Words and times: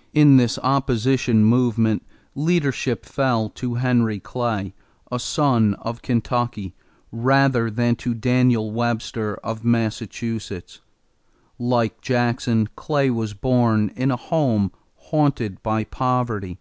= 0.00 0.12
In 0.22 0.38
this 0.38 0.58
opposition 0.62 1.44
movement, 1.44 2.02
leadership 2.34 3.04
fell 3.04 3.50
to 3.50 3.74
Henry 3.74 4.18
Clay, 4.18 4.72
a 5.12 5.18
son 5.18 5.74
of 5.74 6.00
Kentucky, 6.00 6.74
rather 7.12 7.70
than 7.70 7.94
to 7.96 8.14
Daniel 8.14 8.70
Webster 8.70 9.34
of 9.44 9.66
Massachusetts. 9.66 10.80
Like 11.58 12.00
Jackson, 12.00 12.70
Clay 12.74 13.10
was 13.10 13.34
born 13.34 13.92
in 13.96 14.10
a 14.10 14.16
home 14.16 14.72
haunted 14.96 15.62
by 15.62 15.84
poverty. 15.84 16.58